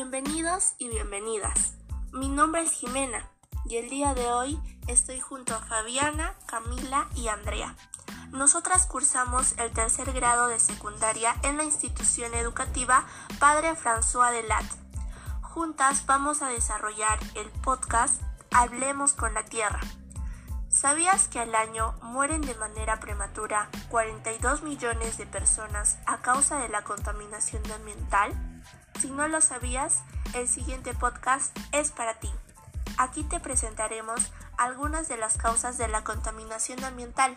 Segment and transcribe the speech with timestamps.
[0.00, 1.74] Bienvenidos y bienvenidas.
[2.12, 3.28] Mi nombre es Jimena
[3.64, 7.74] y el día de hoy estoy junto a Fabiana, Camila y Andrea.
[8.30, 13.06] Nosotras cursamos el tercer grado de secundaria en la institución educativa
[13.40, 14.64] Padre François Delat.
[15.42, 18.22] Juntas vamos a desarrollar el podcast
[18.52, 19.80] Hablemos con la Tierra.
[20.68, 26.68] ¿Sabías que al año mueren de manera prematura 42 millones de personas a causa de
[26.68, 28.47] la contaminación ambiental?
[29.00, 30.02] Si no lo sabías,
[30.34, 32.30] el siguiente podcast es para ti.
[32.96, 37.36] Aquí te presentaremos algunas de las causas de la contaminación ambiental,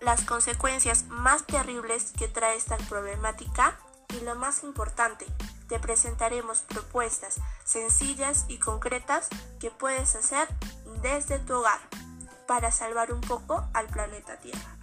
[0.00, 3.78] las consecuencias más terribles que trae esta problemática
[4.14, 5.26] y lo más importante,
[5.68, 9.28] te presentaremos propuestas sencillas y concretas
[9.60, 10.48] que puedes hacer
[11.02, 11.80] desde tu hogar
[12.46, 14.77] para salvar un poco al planeta Tierra.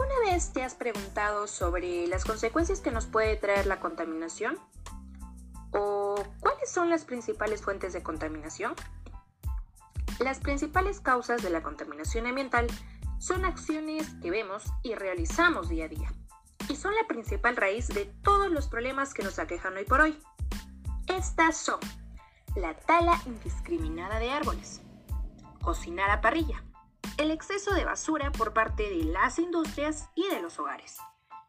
[0.00, 4.56] ¿Alguna vez te has preguntado sobre las consecuencias que nos puede traer la contaminación?
[5.72, 8.74] ¿O cuáles son las principales fuentes de contaminación?
[10.20, 12.68] Las principales causas de la contaminación ambiental
[13.18, 16.12] son acciones que vemos y realizamos día a día,
[16.68, 20.16] y son la principal raíz de todos los problemas que nos aquejan hoy por hoy.
[21.08, 21.80] Estas son
[22.54, 24.80] la tala indiscriminada de árboles,
[25.60, 26.62] cocinar a parrilla,
[27.18, 30.98] el exceso de basura por parte de las industrias y de los hogares,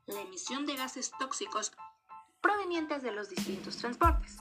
[0.07, 1.71] la emisión de gases tóxicos
[2.41, 4.37] provenientes de los distintos transportes,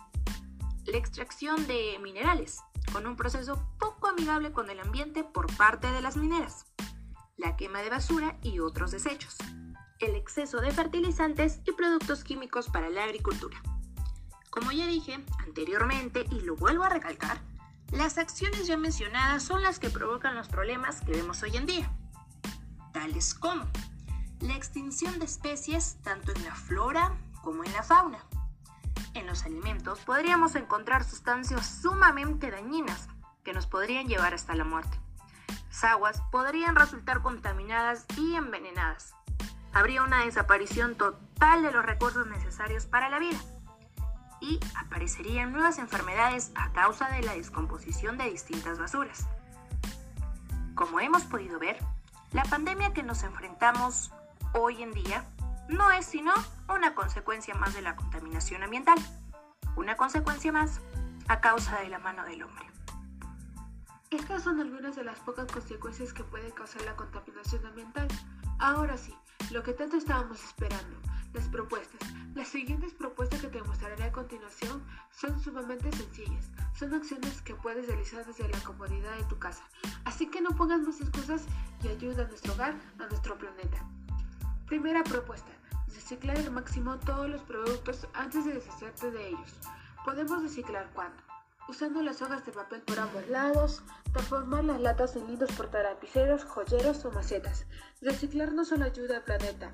[0.86, 2.60] la extracción de minerales
[2.94, 6.64] con un proceso poco amigable con el ambiente por parte de las mineras,
[7.36, 9.36] la quema de basura y otros desechos,
[10.00, 13.60] el exceso de fertilizantes y productos químicos para la agricultura.
[14.48, 17.38] Como ya dije anteriormente y lo vuelvo a recalcar,
[17.90, 21.90] las acciones ya mencionadas son las que provocan los problemas que vemos hoy en día,
[22.92, 23.64] tales como
[24.40, 28.24] la extinción de especies tanto en la flora como en la fauna.
[29.14, 33.08] En los alimentos podríamos encontrar sustancias sumamente dañinas
[33.42, 35.00] que nos podrían llevar hasta la muerte.
[35.68, 39.14] Las aguas podrían resultar contaminadas y envenenadas.
[39.72, 43.38] Habría una desaparición total de los recursos necesarios para la vida
[44.40, 49.26] y aparecerían nuevas enfermedades a causa de la descomposición de distintas basuras.
[50.74, 51.78] Como hemos podido ver,
[52.32, 54.12] la pandemia que nos enfrentamos
[54.54, 55.24] hoy en día
[55.68, 56.32] no es sino
[56.68, 58.98] una consecuencia más de la contaminación ambiental,
[59.76, 60.80] una consecuencia más
[61.28, 62.66] a causa de la mano del hombre.
[64.10, 68.08] Estas son algunas de las pocas consecuencias que puede causar la contaminación ambiental.
[68.58, 69.14] Ahora sí,
[69.50, 70.96] lo que tanto estábamos esperando,
[71.34, 72.00] las propuestas.
[72.34, 76.50] Las siguientes propuestas que te mostraré a continuación son sumamente sencillas.
[76.74, 79.64] Son acciones que puedes realizar desde la comodidad de tu casa.
[80.06, 81.44] Así que no pongas más excusas
[81.82, 83.84] y ayuda a nuestro hogar, a nuestro planeta.
[84.66, 85.52] Primera propuesta.
[85.86, 89.58] Reciclar al máximo todos los productos antes de deshacerte de ellos.
[90.02, 91.27] Podemos reciclar cuando
[91.68, 97.04] usando las hojas de papel por ambos lados, transformar las latas en lindos portalapiceros, joyeros
[97.04, 97.66] o macetas.
[98.00, 99.70] Reciclar no solo ayuda al planeta,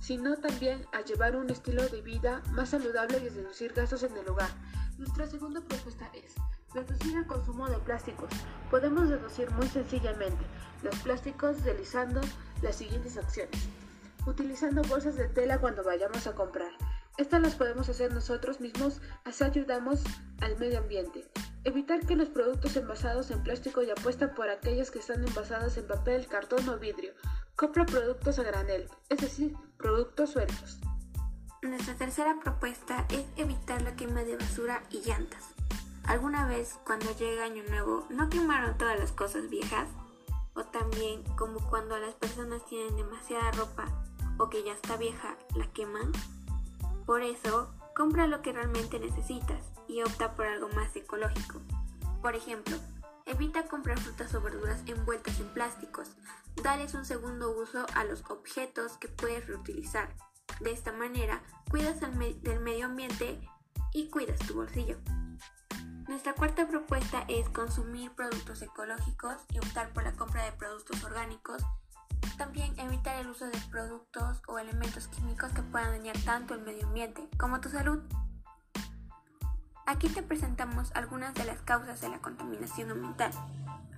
[0.00, 4.28] sino también a llevar un estilo de vida más saludable y reducir gastos en el
[4.28, 4.50] hogar.
[4.98, 6.34] Nuestra segunda propuesta es
[6.74, 8.30] reducir el consumo de plásticos.
[8.70, 10.44] Podemos reducir muy sencillamente
[10.82, 12.20] los plásticos realizando
[12.60, 13.68] las siguientes acciones.
[14.26, 16.72] Utilizando bolsas de tela cuando vayamos a comprar.
[17.18, 20.02] Estas las podemos hacer nosotros mismos, así ayudamos
[20.42, 21.24] al medio ambiente.
[21.64, 25.86] Evitar que los productos envasados en plástico y apuesta por aquellos que están envasados en
[25.86, 27.14] papel, cartón o vidrio.
[27.56, 30.78] Compra productos a granel, es decir, productos sueltos.
[31.62, 35.44] Nuestra tercera propuesta es evitar la quema de basura y llantas.
[36.04, 39.88] ¿Alguna vez cuando llega Año Nuevo no quemaron todas las cosas viejas?
[40.54, 43.86] O también como cuando las personas tienen demasiada ropa
[44.38, 46.12] o que ya está vieja, la queman?
[47.06, 51.60] Por eso, compra lo que realmente necesitas y opta por algo más ecológico.
[52.20, 52.76] Por ejemplo,
[53.24, 56.10] evita comprar frutas o verduras envueltas en plásticos.
[56.62, 60.14] Dales un segundo uso a los objetos que puedes reutilizar.
[60.60, 63.40] De esta manera, cuidas del medio ambiente
[63.92, 64.98] y cuidas tu bolsillo.
[66.08, 71.62] Nuestra cuarta propuesta es consumir productos ecológicos y optar por la compra de productos orgánicos
[72.36, 76.86] también evitar el uso de productos o elementos químicos que puedan dañar tanto el medio
[76.86, 78.00] ambiente como tu salud.
[79.86, 83.30] Aquí te presentamos algunas de las causas de la contaminación ambiental,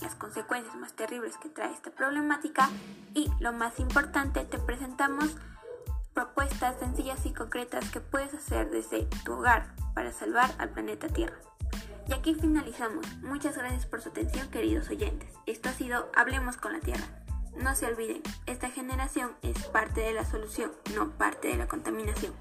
[0.01, 2.69] las consecuencias más terribles que trae esta problemática
[3.15, 5.35] y, lo más importante, te presentamos
[6.13, 11.39] propuestas sencillas y concretas que puedes hacer desde tu hogar para salvar al planeta Tierra.
[12.07, 13.07] Y aquí finalizamos.
[13.19, 15.33] Muchas gracias por su atención, queridos oyentes.
[15.47, 17.07] Esto ha sido Hablemos con la Tierra.
[17.57, 22.33] No se olviden, esta generación es parte de la solución, no parte de la contaminación.